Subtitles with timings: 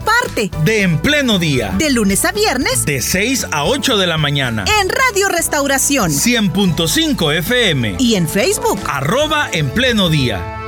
[0.00, 1.74] parte de En Pleno Día.
[1.78, 2.84] De lunes a viernes.
[2.84, 4.64] De 6 a 8 de la mañana.
[4.80, 6.10] En Radio Restauración.
[6.10, 7.96] 100.5 FM.
[7.98, 8.80] Y en Facebook.
[8.86, 10.60] Arroba En Pleno Día.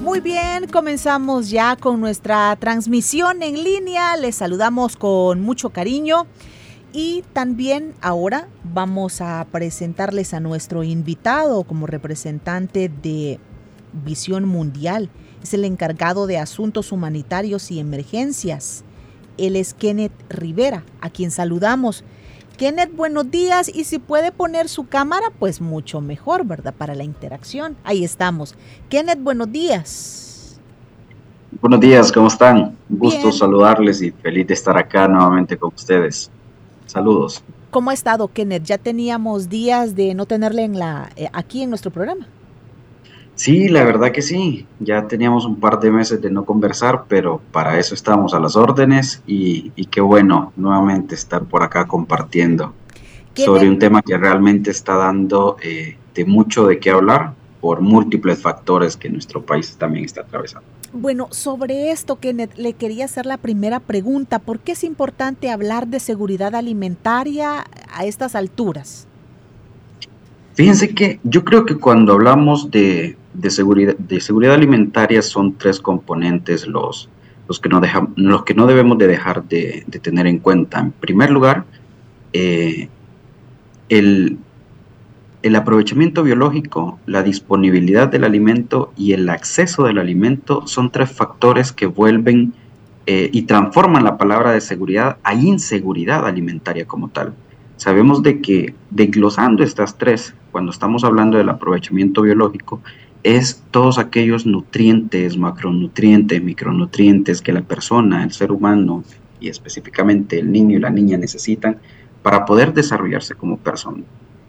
[0.00, 4.16] Muy bien, comenzamos ya con nuestra transmisión en línea.
[4.16, 6.28] Les saludamos con mucho cariño.
[6.96, 13.40] Y también ahora vamos a presentarles a nuestro invitado como representante de
[14.04, 15.10] Visión Mundial.
[15.42, 18.84] Es el encargado de asuntos humanitarios y emergencias.
[19.38, 22.04] Él es Kenneth Rivera, a quien saludamos.
[22.58, 26.74] Kenneth, buenos días y si puede poner su cámara, pues mucho mejor, ¿verdad?
[26.78, 27.76] Para la interacción.
[27.82, 28.54] Ahí estamos.
[28.88, 30.60] Kenneth, buenos días.
[31.60, 32.76] Buenos días, ¿cómo están?
[32.88, 36.30] Un gusto saludarles y feliz de estar acá nuevamente con ustedes.
[36.94, 37.42] Saludos.
[37.72, 38.62] ¿Cómo ha estado, Kenneth?
[38.62, 42.28] Ya teníamos días de no tenerle en la, eh, aquí en nuestro programa.
[43.34, 44.64] Sí, la verdad que sí.
[44.78, 48.54] Ya teníamos un par de meses de no conversar, pero para eso estamos a las
[48.54, 52.72] órdenes y, qué bueno nuevamente estar por acá compartiendo
[53.34, 58.40] sobre un tema que realmente está dando eh, de mucho de qué hablar por múltiples
[58.40, 60.68] factores que nuestro país también está atravesando.
[60.96, 64.38] Bueno, sobre esto, Kenneth, le quería hacer la primera pregunta.
[64.38, 69.08] ¿Por qué es importante hablar de seguridad alimentaria a estas alturas?
[70.54, 73.16] Fíjense que yo creo que cuando hablamos de,
[73.48, 77.08] seguridad, de seguridad alimentaria son tres componentes los,
[77.48, 77.82] los, que, no
[78.14, 80.78] los que no debemos de dejar de, tener en cuenta.
[80.78, 81.64] En primer lugar,
[82.32, 82.88] eh,
[83.88, 84.38] el,
[85.44, 91.70] el aprovechamiento biológico, la disponibilidad del alimento y el acceso del alimento son tres factores
[91.70, 92.54] que vuelven
[93.04, 97.34] eh, y transforman la palabra de seguridad a inseguridad alimentaria como tal.
[97.76, 102.80] Sabemos de que desglosando estas tres, cuando estamos hablando del aprovechamiento biológico,
[103.22, 109.04] es todos aquellos nutrientes, macronutrientes, micronutrientes que la persona, el ser humano
[109.40, 111.76] y específicamente el niño y la niña necesitan
[112.22, 114.04] para poder desarrollarse como persona.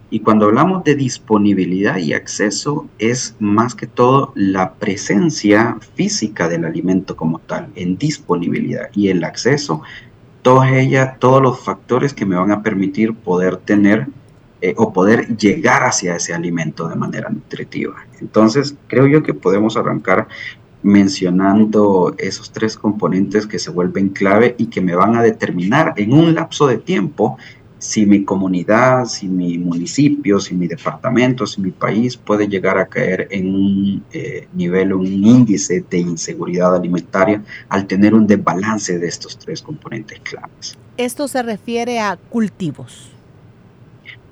[0.09, 6.65] Y cuando hablamos de disponibilidad y acceso, es más que todo la presencia física del
[6.65, 9.81] alimento como tal, en disponibilidad y el acceso,
[10.41, 14.07] todas ellas, todos los factores que me van a permitir poder tener
[14.61, 18.05] eh, o poder llegar hacia ese alimento de manera nutritiva.
[18.21, 20.27] Entonces, creo yo que podemos arrancar
[20.81, 26.13] mencionando esos tres componentes que se vuelven clave y que me van a determinar en
[26.13, 27.37] un lapso de tiempo
[27.77, 32.87] si mi comunidad, si mi municipio, si mi departamento, si mi país puede llegar a
[32.87, 39.07] caer en un eh, nivel, un índice de inseguridad alimentaria al tener un desbalance de
[39.07, 40.77] estos tres componentes claves.
[40.97, 43.14] Esto se refiere a cultivos.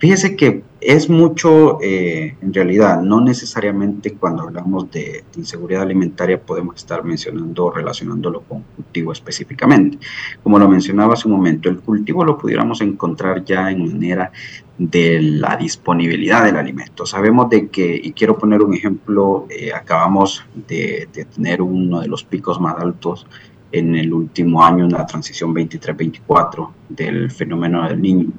[0.03, 6.75] Fíjese que es mucho, eh, en realidad, no necesariamente cuando hablamos de, inseguridad alimentaria podemos
[6.75, 9.97] estar mencionando o relacionándolo con cultivo específicamente.
[10.43, 14.29] Como lo mencionaba hace un momento, el cultivo lo pudiéramos encontrar ya en manera
[14.77, 17.05] de la disponibilidad del alimento.
[17.05, 22.09] Sabemos de que, y quiero poner un ejemplo, eh, acabamos de, de tener uno de
[22.09, 23.25] los picos más altos
[23.71, 28.33] en el último año, en la transición 23-24 del fenómeno del niño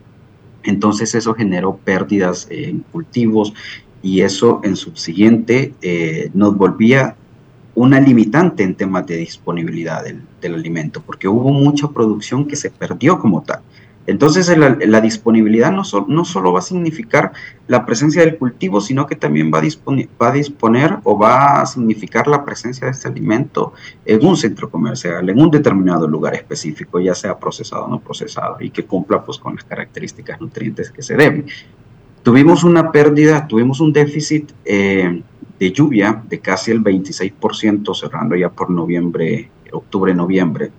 [0.65, 3.55] entonces eso generó pérdidas en cultivos
[4.03, 7.17] y eso en subsiguiente eh, nos volvía
[7.75, 13.19] una limitante en temas de disponibilidad del, alimento, porque hubo mucha producción que se perdió
[13.19, 13.61] como tal.
[14.07, 17.33] Entonces la, disponibilidad no, solo va a significar
[17.67, 22.45] la presencia del cultivo, sino que también va a, disponer o va a significar la
[22.45, 23.73] presencia de este alimento
[24.05, 28.59] en un centro comercial, en un determinado lugar específico, ya sea procesado o no procesado,
[28.61, 31.47] y que cumpla pues, con las características nutrientes que se deben.
[32.23, 35.23] Tuvimos una pérdida, tuvimos un déficit eh,
[35.59, 40.73] de lluvia de casi el 26%, cerrando ya por noviembre, octubre, noviembre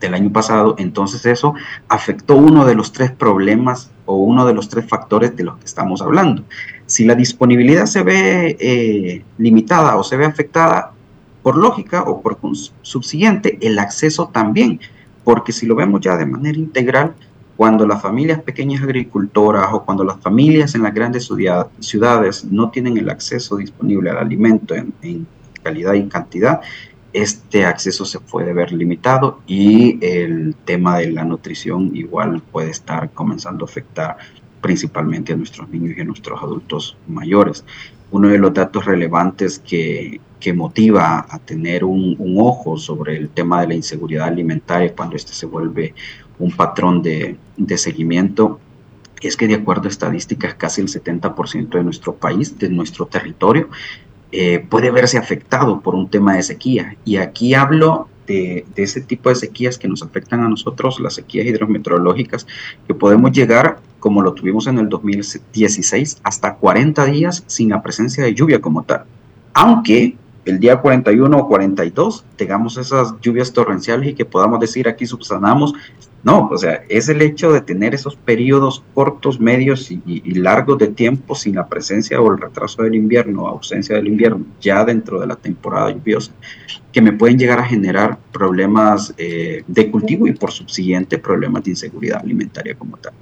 [0.00, 1.54] del año pasado, entonces eso
[1.88, 5.66] afectó uno de los tres problemas o uno de los tres factores de los que
[5.66, 6.42] estamos hablando.
[6.86, 10.92] Si la disponibilidad se ve eh, limitada o se ve afectada,
[11.42, 12.38] por lógica o por
[12.82, 14.80] subsiguiente, el acceso también,
[15.24, 17.14] porque si lo vemos ya de manera integral,
[17.56, 21.30] cuando las familias pequeñas agricultoras o cuando las familias en las grandes
[21.80, 25.26] ciudades no tienen el acceso disponible al alimento en
[25.62, 26.60] calidad y cantidad,
[27.12, 33.10] este acceso se puede ver limitado y el tema de la nutrición igual puede estar
[33.10, 34.16] comenzando a afectar
[34.60, 37.64] principalmente a nuestros niños y a nuestros adultos mayores.
[38.10, 43.30] Uno de los datos relevantes que, que motiva a tener un, un, ojo sobre el
[43.30, 45.94] tema de la inseguridad alimentaria cuando este se vuelve
[46.38, 48.60] un patrón de, de seguimiento
[49.20, 53.68] es que de acuerdo a estadísticas casi el 70% de nuestro país, de nuestro territorio,
[54.32, 56.96] eh, puede verse afectado por un tema de sequía.
[57.04, 61.14] Y aquí hablo de, de, ese tipo de sequías que nos afectan a nosotros, las
[61.14, 62.46] sequías hidrometeorológicas,
[62.86, 68.22] que podemos llegar, como lo tuvimos en el 2016, hasta 40 días sin la presencia
[68.22, 69.04] de lluvia como tal.
[69.52, 75.06] Aunque el día 41 o 42 tengamos esas lluvias torrenciales y que podamos decir aquí
[75.06, 75.74] subsanamos
[76.22, 80.88] no, o sea, es el hecho de tener esos periodos cortos, medios y, largos de
[80.88, 85.26] tiempo sin la presencia o el retraso del invierno, ausencia del invierno, ya dentro de
[85.26, 86.32] la temporada lluviosa,
[86.92, 91.70] que me pueden llegar a generar problemas eh, de cultivo y por subsiguiente problemas de
[91.70, 93.14] inseguridad alimentaria como tal.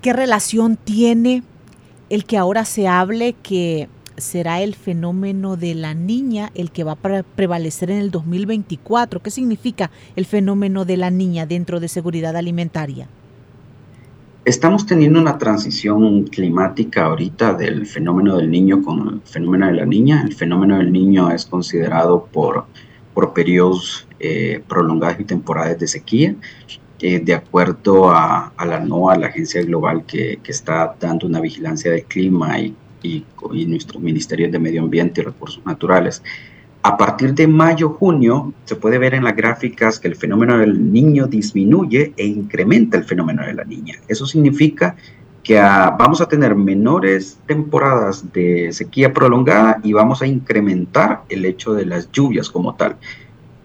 [0.00, 1.42] ¿Qué relación tiene
[2.10, 3.88] el que ahora se hable que
[4.18, 9.20] será el fenómeno de la niña el que va a prevalecer en el 2024.
[9.20, 13.08] ¿Qué significa el fenómeno de la niña dentro de seguridad alimentaria?
[14.44, 19.84] Estamos teniendo una transición climática ahorita del fenómeno del niño con el fenómeno de la
[19.84, 20.22] niña.
[20.22, 22.64] El fenómeno del niño es considerado por,
[23.12, 26.34] por periodos eh, prolongados y temporadas de sequía.
[27.00, 31.40] Eh, de acuerdo a, a, la NOAA, la agencia global que, que está dando una
[31.40, 33.24] vigilancia del clima y y,
[33.66, 36.22] nuestro Ministerio de Medio Ambiente y Recursos Naturales.
[36.82, 41.26] A partir de mayo-junio se puede ver en las gráficas que el fenómeno del niño
[41.26, 43.96] disminuye e incrementa el fenómeno de la niña.
[44.06, 44.96] Eso significa
[45.42, 51.44] que a, vamos a tener menores temporadas de sequía prolongada y vamos a incrementar el
[51.44, 52.96] hecho de las lluvias como tal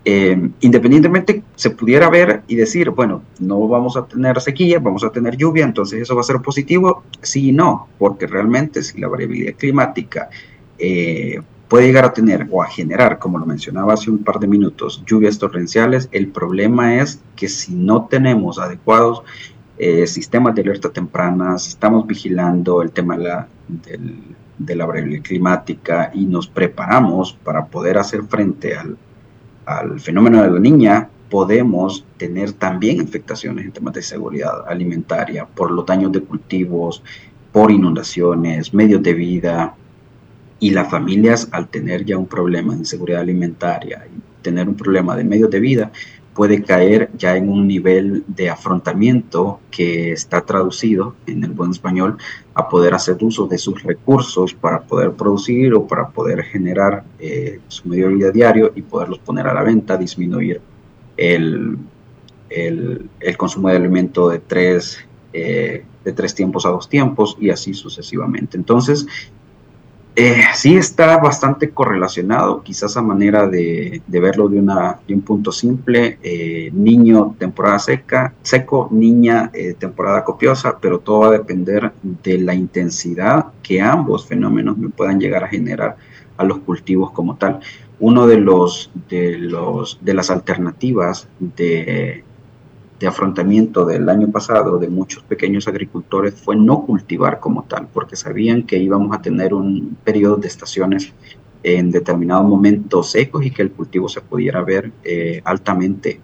[0.06, 5.12] eh, independientemente se pudiera ver y decir, bueno, no vamos a tener sequía, vamos a
[5.12, 9.08] tener lluvia, entonces eso va a ser positivo, sí y no, porque realmente si la
[9.08, 10.30] variabilidad climática
[10.78, 14.48] eh, puede llegar a tener o a generar, como lo mencionaba hace un par de
[14.48, 19.24] minutos, lluvias torrenciales, el problema es que si no tenemos adecuados
[19.78, 23.48] eh, sistemas de alerta temprana, si estamos vigilando el tema de la,
[24.58, 28.98] de la variabilidad climática y nos preparamos para poder hacer frente al
[29.66, 35.72] al fenómeno de la niña, podemos tener también afectaciones en temas de seguridad alimentaria por
[35.72, 37.02] los daños de cultivos,
[37.52, 39.76] por inundaciones, medios de vida.
[40.60, 45.16] Y las familias, al tener ya un problema de seguridad alimentaria y tener un problema
[45.16, 45.92] de medios de vida,
[46.34, 52.18] puede caer ya en un nivel de afrontamiento que está traducido en el buen español
[52.54, 57.60] a poder hacer uso de sus recursos para poder producir o para poder generar eh,
[57.68, 60.62] su medio de vida diario y poderlos poner a la venta, disminuir
[61.18, 61.78] el,
[62.50, 64.98] el, el consumo de alimento de tres,
[65.34, 68.58] eh, de tres tiempos a dos tiempos y así sucesivamente.
[68.58, 69.06] Entonces,
[70.16, 75.52] eh, sí está bastante correlacionado, quizás a manera de, verlo de, una, de, un punto
[75.52, 81.92] simple, eh, niño temporada seca, seco, niña eh, temporada copiosa, pero todo va a depender
[82.04, 85.98] de la intensidad que ambos fenómenos me puedan llegar a generar
[86.38, 87.60] a los cultivos como tal.
[88.00, 92.24] Uno de los de los de las alternativas de
[93.00, 98.16] de afrontamiento del año pasado de muchos pequeños agricultores fue no cultivar como tal, porque
[98.16, 101.12] sabían que íbamos a tener un periodo de estaciones
[101.64, 106.20] en determinados momentos secos y que el cultivo se pudiera ver eh, altamente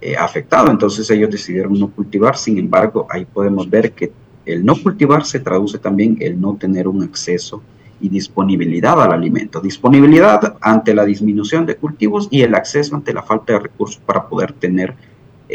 [0.00, 0.70] eh, afectado.
[0.70, 4.12] Entonces ellos decidieron no cultivar, sin embargo, ahí podemos ver que
[4.44, 7.62] el no cultivar se traduce también el no tener un acceso
[8.00, 9.60] y disponibilidad al alimento.
[9.60, 14.28] Disponibilidad ante la disminución de cultivos y el acceso ante la falta de recursos para
[14.28, 14.94] poder tener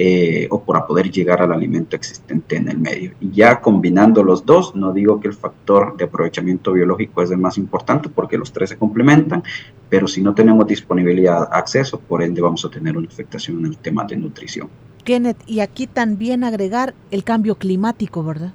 [0.02, 3.12] eh, o para poder llegar al alimento existente en el medio.
[3.20, 7.38] Y ya combinando los dos, no digo que el factor de aprovechamiento biológico es el
[7.38, 9.44] más importante porque los tres se complementan,
[9.90, 13.78] pero si no tenemos disponibilidad, acceso, por ende vamos a tener una afectación en el
[13.78, 14.70] tema de nutrición.
[15.04, 18.54] Kenneth, y aquí también agregar el cambio climático, ¿verdad?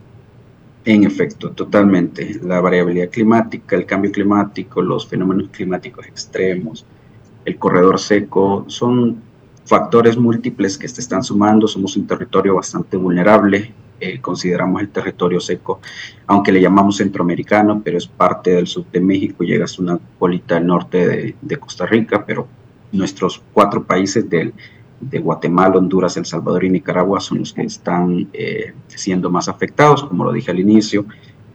[0.87, 2.41] En efecto, totalmente.
[2.43, 6.87] La variabilidad climática, el cambio climático, los fenómenos climáticos extremos,
[7.45, 9.34] el corredor seco, son
[9.65, 11.67] factores múltiples que se están sumando.
[11.67, 13.73] Somos un territorio bastante vulnerable.
[14.01, 15.81] Eh, consideramos el territorio seco,
[16.27, 20.57] aunque le llamamos centroamericano, pero es parte del sur de México, llega hasta una bolita
[20.57, 22.49] del norte de, de, Costa Rica, pero
[22.91, 24.53] nuestros cuatro países del,
[25.01, 30.05] de Guatemala, Honduras, El Salvador y Nicaragua son los que están eh, siendo más afectados,
[30.05, 31.07] como lo dije al inicio.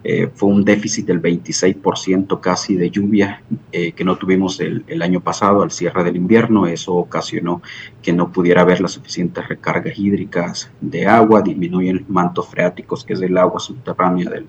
[0.03, 5.19] Eh, fue un déficit del 26% casi de lluvia eh, que no tuvimos el, año
[5.19, 6.67] pasado al cierre del invierno.
[6.67, 7.61] Eso ocasionó
[8.01, 13.13] que no pudiera haber las suficientes recargas hídricas de agua, disminuyen los mantos freáticos, que
[13.13, 14.47] es el agua subterránea del,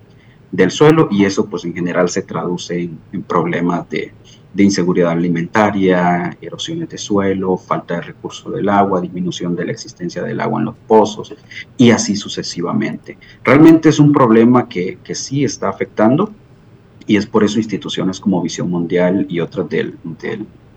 [0.51, 4.13] del suelo, y eso pues en general se traduce en problemas de,
[4.53, 10.21] de inseguridad alimentaria, erosiones de suelo, falta de recurso del agua, disminución de la existencia
[10.23, 11.33] del agua en los pozos
[11.77, 13.17] y así sucesivamente.
[13.43, 16.33] Realmente es un problema que, que sí está afectando
[17.07, 19.97] y es por eso instituciones como Visión Mundial y otras del,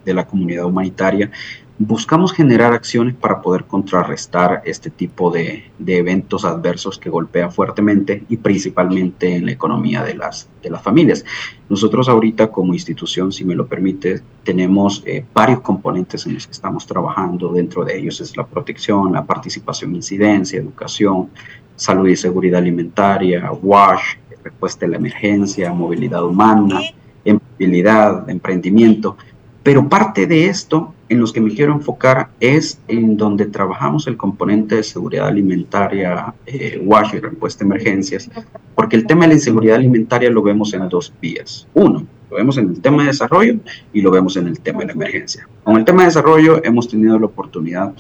[0.05, 1.31] de la comunidad humanitaria
[1.79, 8.23] buscamos generar acciones para poder contrarrestar este tipo de, de, eventos adversos que golpean fuertemente
[8.29, 11.25] y principalmente en la economía de las, de las familias.
[11.69, 16.53] Nosotros ahorita como institución, si me lo permite, tenemos eh, varios componentes en los que
[16.53, 17.53] estamos trabajando.
[17.53, 21.31] Dentro de ellos es la protección, la participación, incidencia, educación,
[21.75, 26.81] salud y seguridad alimentaria, WASH, respuesta a la emergencia, movilidad humana,
[27.25, 29.17] empleabilidad, emprendimiento.
[29.65, 34.17] Pero parte de esto en los que me quiero enfocar es en donde trabajamos el
[34.17, 38.31] componente de seguridad alimentaria, eh, WASH y respuesta a emergencias,
[38.75, 41.69] porque el tema de la inseguridad alimentaria lo vemos en dos vías.
[41.75, 43.57] Uno, lo vemos en el tema de desarrollo
[43.93, 45.49] y lo vemos en el tema de la emergencia.
[45.63, 47.93] Con el tema de desarrollo hemos tenido la oportunidad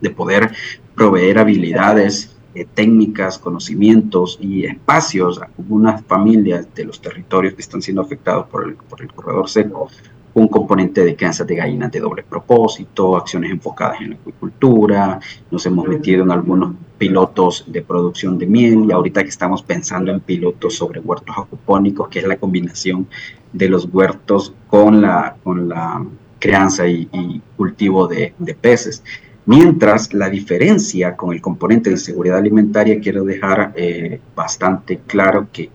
[0.00, 0.50] de poder
[0.94, 7.80] proveer habilidades eh, técnicas, conocimientos y espacios a algunas familias de los territorios que están
[7.80, 9.88] siendo afectados por el, por el corredor seco
[10.34, 15.20] un componente de crianzas de gallinas de doble propósito, acciones enfocadas en la acuicultura,
[15.50, 20.12] nos hemos metido en algunos pilotos de producción de miel y ahorita que estamos pensando
[20.12, 23.08] en pilotos sobre huertos acupónicos, que es la combinación
[23.52, 26.04] de los huertos con la, con la
[26.38, 29.02] crianza y, y cultivo de, de peces.
[29.46, 35.70] Mientras la diferencia con el componente de seguridad alimentaria, quiero dejar eh, bastante claro que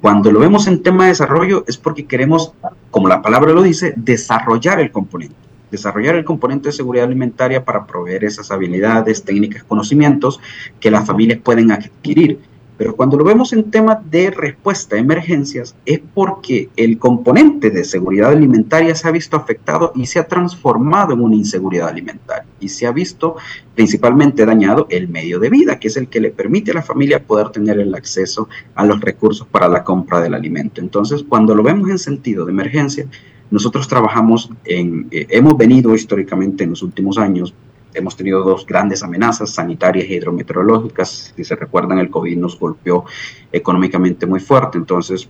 [0.00, 2.52] cuando lo vemos en tema de desarrollo es porque queremos,
[2.90, 5.34] como la palabra lo dice, desarrollar el componente.
[5.70, 10.40] Desarrollar el componente de seguridad alimentaria para proveer esas habilidades, técnicas, conocimientos
[10.80, 12.38] que las familias pueden adquirir
[12.76, 17.84] pero cuando lo vemos en temas de respuesta a emergencias es porque el componente de
[17.84, 22.68] seguridad alimentaria se ha visto afectado y se ha transformado en una inseguridad alimentaria y
[22.68, 23.36] se ha visto
[23.74, 27.22] principalmente dañado el medio de vida, que es el que le permite a la familia
[27.22, 30.80] poder tener el acceso a los recursos para la compra del alimento.
[30.80, 33.06] Entonces, cuando lo vemos en sentido de emergencia,
[33.50, 37.54] nosotros trabajamos en, eh, hemos venido históricamente en los últimos años
[37.94, 41.32] hemos tenido dos grandes amenazas sanitarias y hidrometeorológicas.
[41.34, 43.04] Si se recuerdan, el COVID nos golpeó
[43.52, 44.78] económicamente muy fuerte.
[44.78, 45.28] Entonces,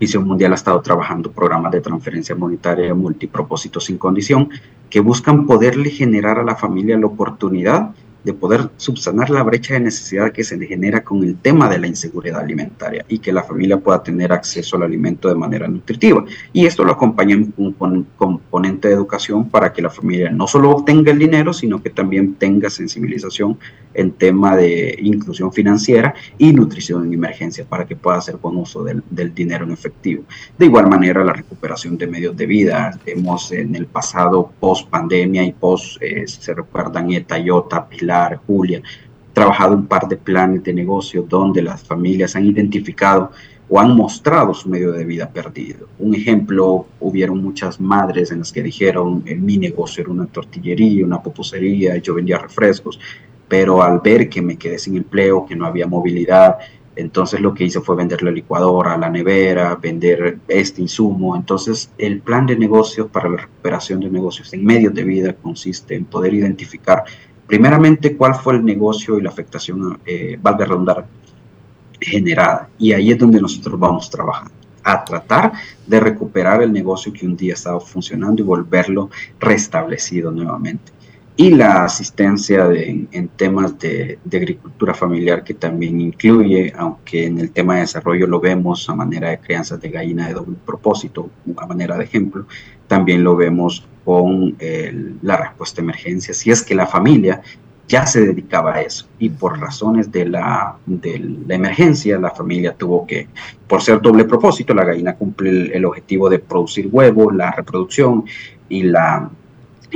[0.00, 4.48] Visión Mundial ha estado trabajando programas de transferencia monetaria multipropósito sin condición
[4.90, 9.80] que buscan poderle generar a la familia la oportunidad de poder subsanar la brecha de
[9.80, 13.42] necesidad que se le genera con el tema de la inseguridad alimentaria y que la
[13.42, 16.24] familia pueda tener acceso al alimento de manera nutritiva.
[16.52, 21.12] Y esto lo acompaña un componente de educación para que la familia no solo obtenga
[21.12, 23.58] el dinero, sino que también tenga sensibilización
[23.94, 28.82] en tema de inclusión financiera y nutrición en emergencia para que pueda hacer buen uso
[28.82, 30.24] del, del dinero en efectivo.
[30.56, 32.98] De igual manera, la recuperación de medios de vida.
[33.06, 38.11] Hemos en el pasado, post pandemia y post, eh, se recuerdan, ETA, IOTA, Pilar,
[38.46, 38.82] Julia,
[39.32, 43.30] trabajado un par de planes de negocio donde las familias han identificado
[43.68, 45.88] o han mostrado su medio de vida perdido.
[45.98, 51.22] Un ejemplo, hubieron muchas madres en las que dijeron, mi negocio era una tortillería, una
[51.22, 53.00] pupusería, yo vendía refrescos,
[53.48, 56.58] pero al ver que me quedé sin empleo, que no había movilidad,
[56.94, 61.34] entonces lo que hice fue vender la licuadora, la nevera, vender este insumo.
[61.34, 65.94] Entonces el plan de negocios para la recuperación de negocios en medios de vida consiste
[65.94, 67.04] en poder identificar
[67.52, 71.06] primeramente cuál fue el negocio y la afectación, eh, valga redundar,
[72.00, 72.70] generada.
[72.78, 75.52] Y ahí es donde nosotros vamos trabajando, a tratar
[75.86, 80.92] de recuperar el negocio que un día estaba funcionando y volverlo restablecido nuevamente.
[81.34, 87.74] Y la asistencia en temas de, agricultura familiar que también incluye, aunque en el tema
[87.74, 91.96] de desarrollo lo vemos a manera de crianzas de gallina de doble propósito, a manera
[91.96, 92.46] de ejemplo,
[92.86, 94.56] también lo vemos con
[95.22, 97.40] la respuesta a emergencia, si es que la familia
[97.88, 102.74] ya se dedicaba a eso y por razones de la, de la emergencia la familia
[102.74, 103.28] tuvo que,
[103.66, 108.24] por ser doble propósito, la gallina cumple el objetivo de producir huevos, la reproducción
[108.68, 109.30] y la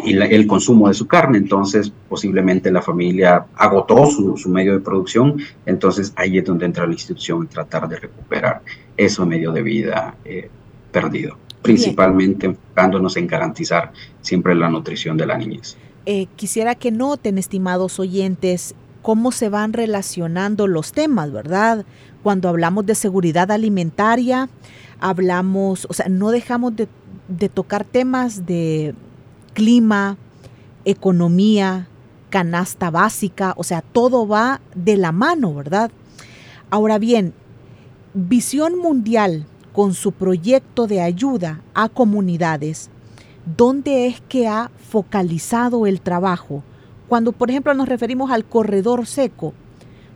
[0.05, 4.75] y la, el consumo de su carne, entonces posiblemente la familia agotó su, su, medio
[4.75, 8.63] de producción, entonces ahí es donde entra la institución en tratar de recuperar
[8.97, 10.51] ese medio de vida eh,
[10.93, 12.53] perdido principalmente Bien.
[12.53, 15.77] enfocándonos en garantizar siempre la nutrición de la niñez.
[16.05, 21.85] Eh, quisiera que noten, estimados oyentes, cómo se van relacionando los temas, ¿verdad?
[22.27, 24.49] cuando hablamos de seguridad alimentaria,
[24.99, 26.89] hablamos, o sea, no dejamos de,
[27.29, 28.97] de tocar temas de
[29.57, 30.19] clima,
[30.85, 31.89] economía,
[32.29, 35.91] canasta básica, o sea, todo va de la mano, ¿verdad?
[36.69, 37.33] Ahora bien,
[38.13, 42.91] Visión Mundial con su proyecto de ayuda a comunidades,
[43.57, 46.63] ¿dónde es que ha focalizado el trabajo?
[47.09, 49.55] Cuando, por ejemplo, nos referimos al corredor seco,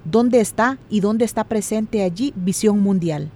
[0.05, 3.31] ¿dónde está y dónde está presente allí Visión Mundial?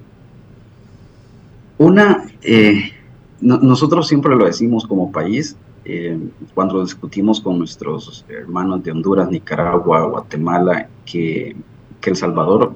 [1.78, 2.92] Una, eh,
[3.40, 6.18] nosotros siempre lo decimos como país, eh,
[6.54, 11.54] cuando discutimos con nuestros hermanos de Honduras, Nicaragua, Guatemala, que,
[12.04, 12.74] El Salvador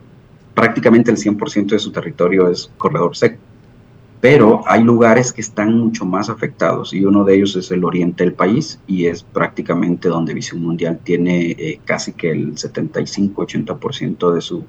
[0.55, 3.37] prácticamente el 100% de su territorio es corredor seco.
[4.21, 8.25] Pero hay lugares que están mucho más afectados y uno de ellos es el oriente
[8.25, 14.41] del país y es prácticamente donde Visión Mundial tiene eh, casi que el 75-80% de,
[14.41, 14.65] su,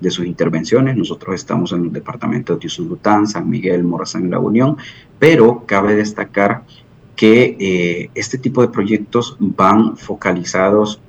[0.00, 0.96] de sus intervenciones.
[0.96, 4.76] Nosotros estamos en los departamentos de Usulután, San Miguel, Morazán y La Unión,
[5.18, 6.62] pero cabe destacar
[7.16, 11.00] que eh, este tipo de proyectos van focalizados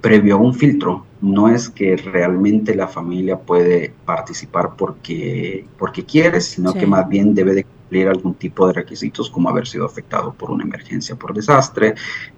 [0.00, 1.04] previo a un filtro.
[1.20, 7.34] No es que realmente la familia puede participar porque, porque quiere, sino que más bien
[7.34, 11.34] debe de cumplir algún tipo de requisitos como haber sido afectado por una emergencia por
[11.34, 11.94] desastre,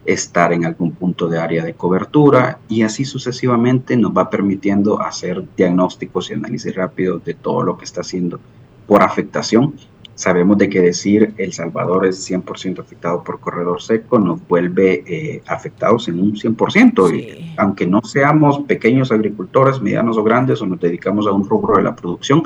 [0.07, 5.45] estar en algún punto de área de cobertura y así sucesivamente nos va permitiendo hacer
[5.57, 8.41] diagnósticos y análisis rápidos de todo lo que está haciendo
[8.87, 9.75] por afectación
[10.21, 15.43] Sabemos de que decir El Salvador es 100% afectado por corredor seco nos vuelve eh,
[15.47, 17.17] afectados en un 100%.
[17.17, 21.79] Y aunque no seamos pequeños agricultores, medianos o grandes, o nos dedicamos a un rubro
[21.79, 22.43] de la producción,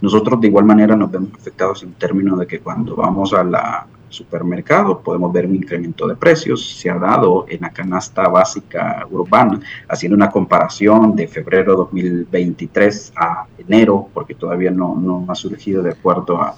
[0.00, 3.88] nosotros de igual manera nos vemos afectados en términos de que cuando vamos a la
[4.08, 6.78] supermercado podemos ver un incremento de precios.
[6.78, 13.46] Se ha dado en la canasta básica urbana, haciendo una comparación de febrero 2023 a
[13.58, 16.54] enero, porque todavía no, no ha surgido de acuerdo a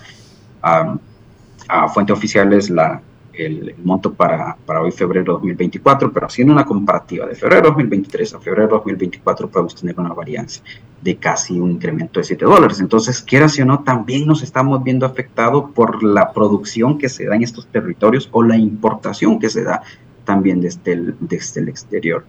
[0.76, 0.98] a,
[1.68, 3.00] a fuentes oficiales la,
[3.38, 8.40] el, monto para, para, hoy, febrero 2024, pero haciendo una comparativa de febrero 2023 a
[8.40, 10.62] febrero 2024 podemos tener una varianza
[11.00, 12.80] de casi un incremento de 7 dólares.
[12.80, 17.36] Entonces, quiera o no, también nos estamos viendo afectados por la producción que se da
[17.36, 19.82] en estos territorios o la importación que se da
[20.24, 22.24] también desde el, desde el exterior.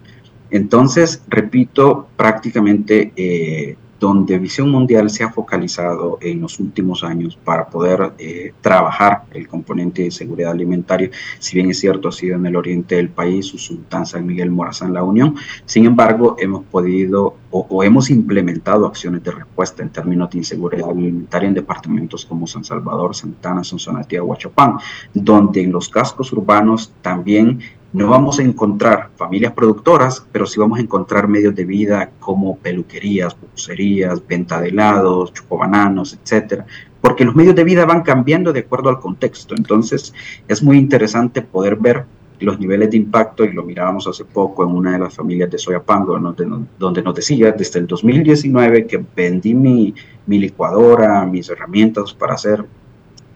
[0.50, 7.68] Entonces, repito, prácticamente eh, donde Visión Mundial se ha focalizado en los últimos años para
[7.68, 12.46] poder eh, trabajar el componente de seguridad alimentaria, si bien es cierto ha sido en
[12.46, 15.36] el oriente del país, su sultán San Miguel Morazán La Unión,
[15.66, 21.48] sin embargo hemos podido o, hemos implementado acciones de respuesta en términos de inseguridad alimentaria
[21.48, 24.78] en departamentos como San Salvador, Santana, Sonsonatía, Huachapán,
[25.12, 27.60] donde en los cascos urbanos también
[27.92, 32.56] no vamos a encontrar familias productoras, pero sí vamos a encontrar medios de vida como
[32.58, 36.66] peluquerías, bucerías, venta de helados, chocobananos, etcétera,
[37.00, 39.54] porque los medios de vida van cambiando de acuerdo al contexto.
[39.56, 40.14] Entonces,
[40.46, 42.04] es muy interesante poder ver
[42.38, 45.58] los niveles de impacto, y lo mirábamos hace poco en una de las familias de
[45.58, 46.46] Soyapango, donde,
[46.78, 49.94] donde nos decía desde el 2019 que vendí mi,
[50.26, 52.64] mi licuadora, mis herramientas para hacer,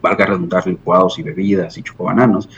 [0.01, 2.49] valga redundar, licuados y bebidas y chocobananos.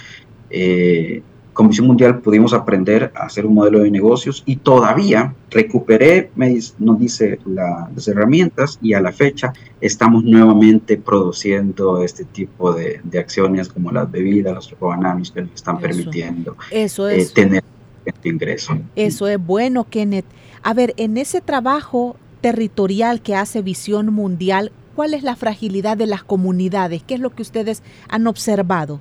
[0.51, 1.23] Eh,
[1.57, 6.31] Comisión Mundial pudimos aprender a hacer un modelo de negocios y todavía recuperé,
[6.79, 13.71] nos dice las herramientas y a la fecha estamos nuevamente produciendo este tipo de, acciones
[13.71, 17.65] como las bebidas, los chocobananos que nos están permitiendo eso eh, tener
[18.05, 18.79] este ingreso.
[18.95, 20.27] Eso es bueno, Kenneth.
[20.63, 26.07] A ver, en ese trabajo territorial que hace Visión Mundial, ¿cuál es la fragilidad de
[26.07, 27.03] las comunidades?
[27.03, 29.01] ¿Qué es lo que ustedes han observado?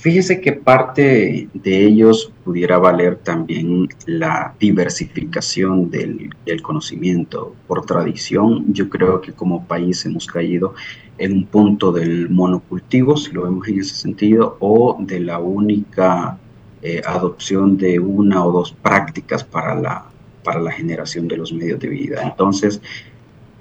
[0.00, 6.30] Fíjese que parte de ellos pudiera valer también la diversificación del,
[6.62, 7.54] conocimiento.
[7.66, 10.72] Por tradición, yo creo que como país hemos caído
[11.18, 16.38] en un punto del monocultivo, si lo vemos en ese sentido, o de la única
[16.80, 20.06] eh, adopción de una o dos prácticas para la,
[20.42, 22.22] para la generación de los medios de vida.
[22.22, 22.80] Entonces,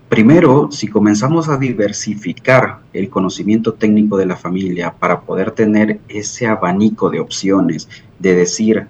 [0.09, 6.47] Primero, si comenzamos a diversificar el conocimiento técnico de la familia para poder tener ese
[6.47, 8.87] abanico de opciones, de decir,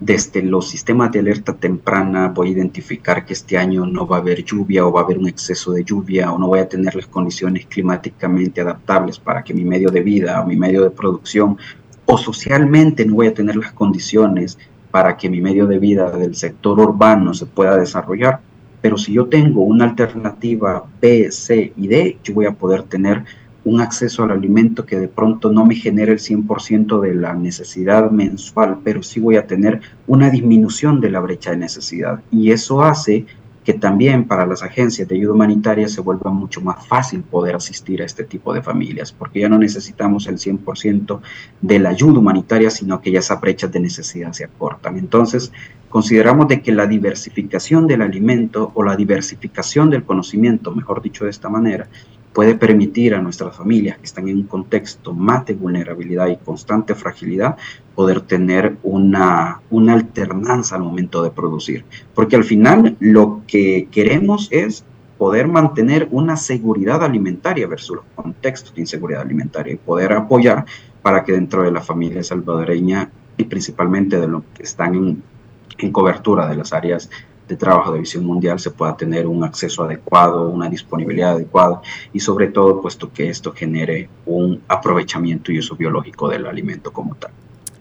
[0.00, 4.20] desde los sistemas de alerta temprana voy a identificar que este año no va a
[4.20, 6.96] haber lluvia o va a haber un exceso de lluvia o no voy a tener
[6.96, 11.58] las condiciones climáticamente adaptables para que mi medio de vida o mi medio de producción
[12.06, 14.58] o socialmente no voy a tener las condiciones
[14.90, 18.40] para que mi medio de vida del sector urbano se pueda desarrollar
[18.84, 23.24] pero si yo tengo una alternativa B, C y D, yo voy a poder tener
[23.64, 28.10] un acceso al alimento que de pronto no me genere el 100% de la necesidad
[28.10, 32.20] mensual, pero sí voy a tener una disminución de la brecha de necesidad.
[32.30, 33.24] Y eso hace
[33.64, 38.02] que también para las agencias de ayuda humanitaria se vuelva mucho más fácil poder asistir
[38.02, 41.20] a este tipo de familias, porque ya no necesitamos el 100%
[41.62, 44.98] de la ayuda humanitaria, sino que ya esas brechas de necesidad se acortan.
[44.98, 45.50] Entonces,
[45.94, 51.30] consideramos de que la diversificación del alimento o la diversificación del conocimiento, mejor dicho de
[51.30, 51.86] esta manera,
[52.32, 56.96] puede permitir a nuestras familias que están en un contexto más de vulnerabilidad y constante
[56.96, 57.56] fragilidad
[57.94, 61.84] poder tener una, una alternancia al momento de producir.
[62.12, 64.84] Porque al final lo que queremos es
[65.16, 70.64] poder mantener una seguridad alimentaria versus los contextos de inseguridad alimentaria y poder apoyar
[71.02, 75.22] para que dentro de la familia salvadoreña y principalmente de los que están en,
[75.78, 77.10] en cobertura de las áreas
[77.48, 81.82] de trabajo de visión mundial se pueda tener un acceso adecuado, una disponibilidad adecuada
[82.12, 87.14] y sobre todo puesto que esto genere un aprovechamiento y uso biológico del alimento como
[87.14, 87.32] tal.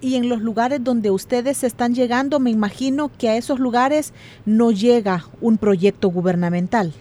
[0.01, 4.13] Y en los lugares donde ustedes están llegando, me imagino que a esos lugares
[4.45, 6.93] no llega un proyecto gubernamental.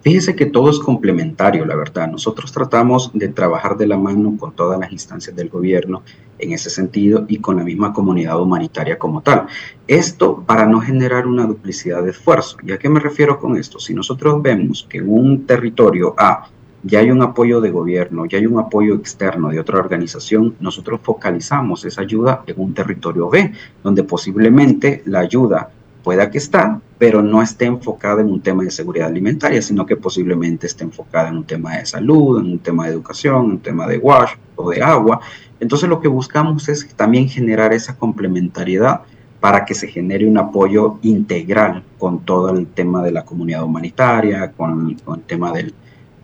[0.00, 2.08] Fíjese que todo es complementario, la verdad.
[2.08, 6.02] Nosotros tratamos de trabajar de la mano con todas las instancias del gobierno
[6.38, 9.46] en ese sentido y con la misma comunidad humanitaria como tal.
[9.88, 12.56] Esto para no generar una duplicidad de esfuerzo.
[12.62, 13.80] ¿Y a qué me refiero con esto?
[13.80, 16.48] Si nosotros vemos que en un territorio A
[16.84, 21.00] ya hay un apoyo de gobierno, ya hay un apoyo externo de otra organización, nosotros
[21.02, 25.70] focalizamos esa ayuda en un territorio B, donde posiblemente la ayuda
[26.04, 29.96] pueda que está, pero no esté enfocada en un tema de seguridad alimentaria, sino que
[29.96, 33.58] posiblemente esté enfocada en un tema de salud, en un tema de educación, en un
[33.60, 35.20] tema de wash o de agua.
[35.60, 39.02] Entonces lo que buscamos es también generar esa complementariedad
[39.40, 44.50] para que se genere un apoyo integral con todo el tema de la comunidad humanitaria,
[44.50, 45.72] con, el tema del,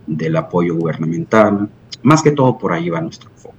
[0.07, 1.69] del apoyo gubernamental.
[2.03, 3.55] Más que todo por ahí va nuestro foco.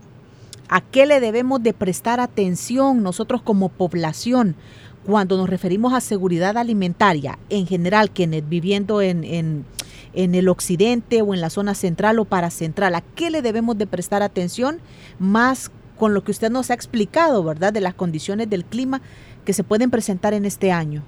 [0.68, 4.56] ¿A qué le debemos de prestar atención nosotros como población?
[5.06, 9.66] Cuando nos referimos a seguridad alimentaria, en general, quienes viviendo en, en,
[10.14, 14.24] el occidente o en la zona central o paracentral, ¿a qué le debemos de prestar
[14.24, 14.80] atención
[15.20, 17.72] más con lo que usted nos ha explicado, ¿verdad?
[17.72, 19.02] De las condiciones del clima
[19.46, 21.04] que se pueden presentar en este año.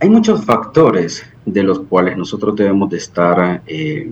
[0.00, 4.10] Hay muchos factores de los cuales nosotros debemos de estar eh,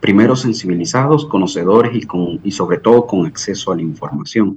[0.00, 4.56] primero sensibilizados, conocedores y, con, y sobre todo con acceso a la información.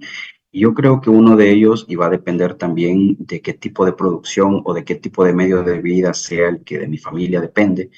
[0.54, 3.94] Yo creo que uno de ellos, y va a depender también de qué tipo de
[3.94, 7.40] producción o de qué tipo de medio de vida sea el que de mi familia
[7.40, 7.90] depende.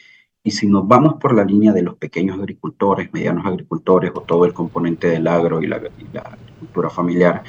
[0.43, 4.45] Y si nos vamos por la línea de los pequeños agricultores, medianos agricultores o todo
[4.45, 7.43] el componente del agro y la, agricultura familiar,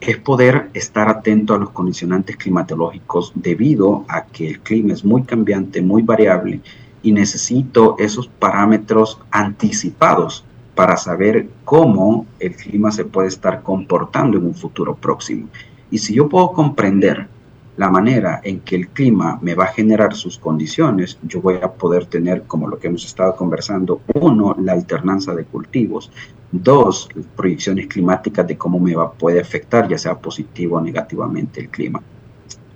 [0.00, 5.24] es poder estar atento a los condicionantes climatológicos debido a que el clima es muy
[5.24, 6.62] cambiante, muy variable
[7.02, 10.44] y necesito esos parámetros anticipados
[10.78, 15.48] para saber cómo el clima se puede estar comportando en un futuro próximo.
[15.90, 17.26] Y si yo puedo comprender
[17.76, 21.72] la manera en que el clima me va a generar sus condiciones, yo voy a
[21.72, 26.12] poder tener, como lo que hemos estado conversando, uno, la alternancia de cultivos,
[26.52, 31.70] dos, proyecciones climáticas de cómo me va, puede afectar, ya sea positivo o negativamente el
[31.70, 32.00] clima.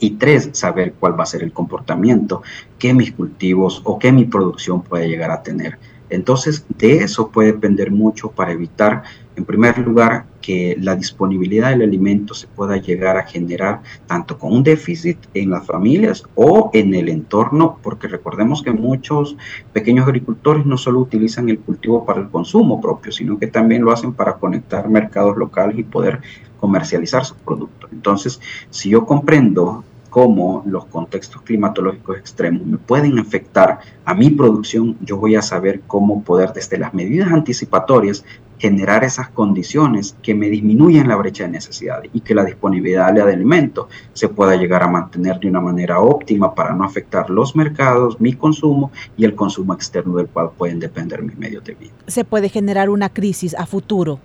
[0.00, 2.42] Y tres, saber cuál va a ser el comportamiento
[2.80, 5.78] que mis cultivos o que mi producción puede llegar a tener.
[6.12, 9.02] Entonces, de eso puede depender mucho para evitar,
[9.34, 14.52] en primer lugar, que la disponibilidad del alimento se pueda llegar a generar tanto con
[14.52, 19.36] un déficit en las familias o en el entorno, porque recordemos que muchos
[19.72, 23.92] pequeños agricultores no solo utilizan el cultivo para el consumo propio, sino que también lo
[23.92, 26.20] hacen para conectar mercados locales y poder
[26.60, 27.90] comercializar sus productos.
[27.92, 34.94] Entonces, si yo comprendo cómo los contextos climatológicos extremos me pueden afectar a mi producción,
[35.00, 38.22] yo voy a saber cómo poder desde las medidas anticipatorias
[38.58, 43.22] generar esas condiciones que me disminuyan la brecha de necesidad y que la disponibilidad de
[43.22, 48.20] alimentos se pueda llegar a mantener de una manera óptima para no afectar los mercados,
[48.20, 51.92] mi consumo y el consumo externo del cual pueden depender mis medios de vida.
[52.06, 54.20] Se puede generar una crisis a futuro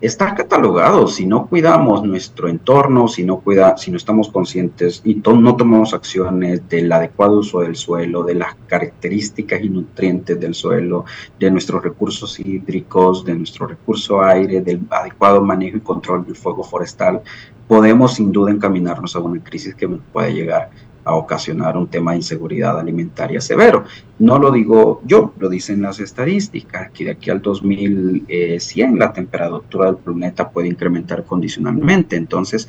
[0.00, 1.06] está catalogado.
[1.06, 5.92] Si no cuidamos nuestro entorno, si no, cuida, si no estamos conscientes y no tomamos
[5.92, 11.04] acciones del adecuado uso del suelo, de las características y nutrientes del suelo,
[11.38, 16.64] de nuestros recursos hídricos, de nuestro recurso aire, del adecuado manejo y control del fuego
[16.64, 17.20] forestal,
[17.68, 20.70] podemos sin duda encaminarnos a una crisis que puede llegar
[21.04, 23.84] a ocasionar un tema de inseguridad alimentaria severo.
[24.18, 29.86] No lo digo yo, lo dicen las estadísticas, que de aquí al 2100 la temperatura
[29.86, 32.16] del planeta puede incrementar condicionalmente.
[32.16, 32.68] Entonces,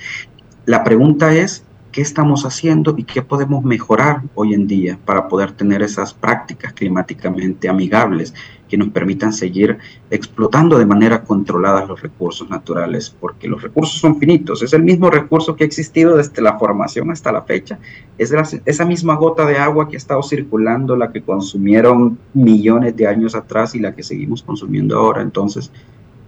[0.65, 5.51] la pregunta es, qué estamos haciendo y qué podemos mejorar hoy en día para poder
[5.51, 8.33] tener esas prácticas climáticamente amigables
[8.69, 9.77] que nos permitan seguir
[10.09, 15.09] explotando de manera controlada los recursos naturales, porque los recursos son finitos, es el mismo
[15.09, 17.79] recurso que ha existido desde la formación hasta la fecha,
[18.17, 18.33] es
[18.65, 23.35] esa misma gota de agua que ha estado circulando, la que consumieron millones de años
[23.35, 25.69] atrás y la que seguimos consumiendo ahora, entonces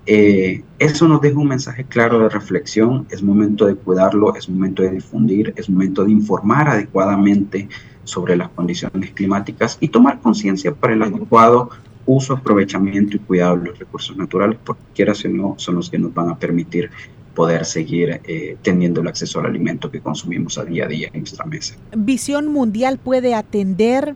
[0.05, 4.83] eh, eso nos deja un mensaje claro de reflexión, es momento de cuidarlo, es momento
[4.83, 7.69] de difundir, es momento de informar adecuadamente
[8.03, 11.69] sobre las condiciones climáticas y tomar conciencia para el adecuado
[12.05, 15.97] uso, aprovechamiento y cuidado de los recursos naturales, porque quiera o no, son los que
[15.97, 16.89] nos van a permitir
[17.33, 21.21] poder seguir eh, teniendo el acceso al alimento que consumimos a día a día en
[21.21, 21.75] nuestra mesa.
[21.95, 24.15] Visión Mundial puede atender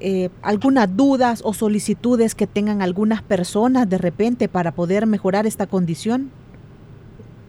[0.00, 5.66] eh, algunas dudas o solicitudes que tengan algunas personas de repente para poder mejorar esta
[5.66, 6.30] condición?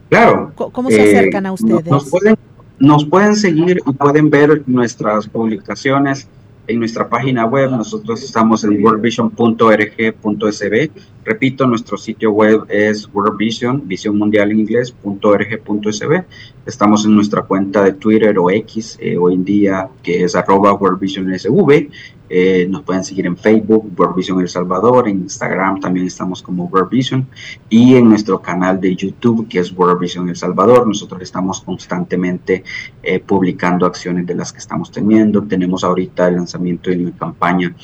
[0.08, 0.52] Claro.
[0.54, 1.86] ¿Cómo, se acercan a eh, ustedes?
[1.86, 2.36] Nos pueden,
[2.78, 6.28] nos pueden seguir y pueden ver nuestras publicaciones
[6.70, 7.70] en nuestra página web.
[7.70, 10.90] Nosotros estamos en worldvision.org.sb.
[11.24, 16.24] Repito, nuestro sitio web es worldvision, visión mundial en inglés.org.sb.
[16.66, 20.74] Estamos en nuestra cuenta de Twitter o X eh, hoy en día, que es arroba
[20.74, 21.88] worldvisionsv.
[22.32, 26.66] Eh, nos pueden seguir en Facebook, World Vision El Salvador, en Instagram también estamos como
[26.66, 27.26] World Vision
[27.68, 30.86] y en nuestro canal de YouTube que es World Vision El Salvador.
[30.86, 32.62] Nosotros estamos constantemente
[33.02, 35.42] eh, publicando acciones de las que estamos teniendo.
[35.42, 37.74] Tenemos ahorita el lanzamiento de una campaña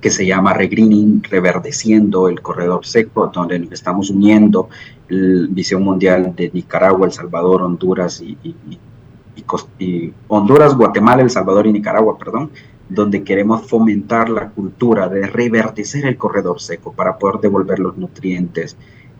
[0.00, 4.68] que se llama Regreening, reverdeciendo el corredor seco, donde nos estamos uniendo
[5.08, 11.72] la visión mundial de Nicaragua, El Salvador, Honduras y, y Honduras, Guatemala, El Salvador y
[11.72, 12.50] Nicaragua, perdón,
[12.88, 18.76] donde queremos fomentar la cultura de reverdecer el corredor seco para poder devolver los nutrientes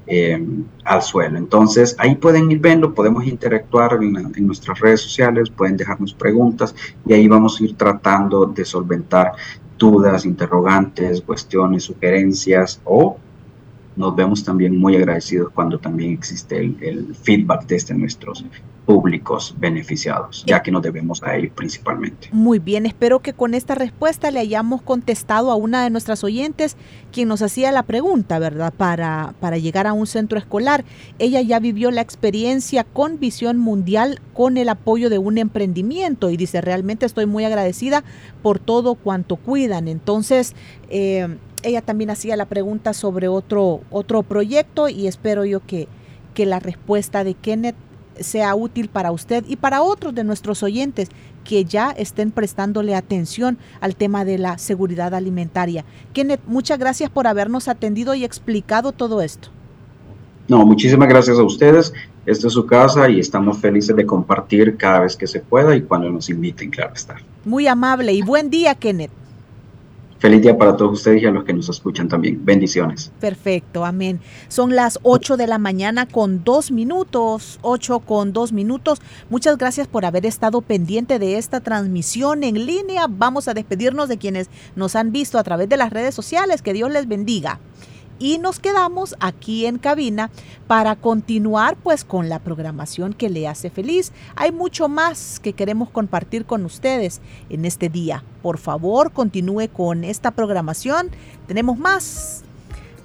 [0.07, 0.41] eh,
[0.85, 1.37] al suelo.
[1.37, 6.75] Entonces, ahí pueden ir viendo, podemos interactuar en, en, nuestras redes sociales, pueden dejarnos preguntas
[7.05, 9.33] y ahí vamos a ir tratando de solventar
[9.77, 13.19] dudas, interrogantes, cuestiones, sugerencias o
[13.97, 18.45] nos vemos también muy agradecidos cuando también existe el, feedback desde nuestros
[18.85, 22.29] públicos beneficiados, ya que nos debemos a ellos principalmente.
[22.31, 26.77] Muy bien, espero que con esta respuesta le hayamos contestado a una de nuestras oyentes
[27.11, 28.73] quien nos hacía la pregunta, ¿verdad?
[28.73, 30.85] Para, para llegar a un centro escolar.
[31.19, 36.37] Ella ya vivió la experiencia con visión mundial con el apoyo de un emprendimiento y
[36.37, 38.05] dice, realmente estoy muy agradecida
[38.43, 39.89] por todo cuanto cuidan.
[39.89, 40.55] Entonces,
[40.91, 45.89] eh, ella también hacía la pregunta sobre otro, otro proyecto y espero yo que,
[46.35, 47.77] que la respuesta de Kenneth
[48.21, 51.11] sea útil para usted y para otros de nuestros oyentes
[51.45, 55.85] que ya estén prestándole atención al tema de la seguridad alimentaria.
[56.13, 59.49] Kenneth, muchas gracias por habernos atendido y explicado todo esto.
[60.49, 61.93] No, muchísimas gracias a ustedes.
[62.25, 65.83] Esta es su casa y estamos felices de compartir cada vez que se pueda y
[65.83, 67.17] cuando nos inviten, claro está.
[67.45, 69.11] Muy amable y buen día, Kenneth.
[70.19, 72.43] Feliz día para todos ustedes y a los que nos escuchan también.
[72.43, 73.13] Bendiciones.
[73.21, 74.21] Perfecto, amén.
[74.49, 79.01] Son las 8 de la mañana con dos minutos, 8 con dos minutos.
[79.29, 83.07] Muchas gracias por haber estado pendiente de esta transmisión en línea.
[83.09, 86.63] Vamos a despedirnos de quienes nos han visto a través de las redes sociales.
[86.63, 87.61] Que Dios les bendiga
[88.19, 90.31] y nos quedamos aquí en cabina
[90.67, 94.13] para continuar pues con la programación que le hace feliz.
[94.35, 98.25] Hay mucho más que queremos compartir con ustedes en este día.
[98.43, 101.11] Por favor, continúe con esta programación.
[101.47, 102.43] Tenemos más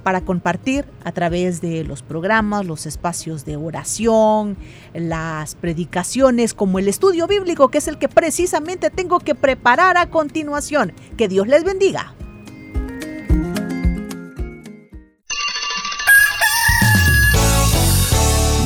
[0.04, 4.58] para compartir a través de los programas, los espacios de oración,
[4.93, 10.10] las predicaciones, como el estudio bíblico, que es el que precisamente tengo que preparar a
[10.10, 10.93] continuación.
[11.17, 12.15] Que Dios les bendiga.